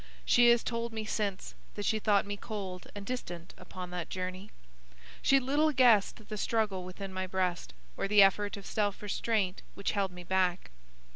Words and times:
She 0.25 0.49
has 0.49 0.63
told 0.63 0.93
me 0.93 1.05
since 1.05 1.53
that 1.75 1.85
she 1.85 1.99
thought 1.99 2.25
me 2.25 2.35
cold 2.35 2.87
and 2.95 3.05
distant 3.05 3.53
upon 3.55 3.91
that 3.91 4.09
journey. 4.09 4.49
She 5.21 5.39
little 5.39 5.71
guessed 5.71 6.27
the 6.27 6.37
struggle 6.37 6.83
within 6.83 7.13
my 7.13 7.27
breast, 7.27 7.75
or 7.95 8.07
the 8.07 8.23
effort 8.23 8.57
of 8.57 8.65
self 8.65 9.03
restraint 9.03 9.61
which 9.75 9.91
held 9.91 10.09
me 10.11 10.23
back. 10.23 10.71